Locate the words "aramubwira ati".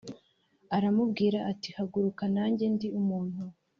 0.75-1.69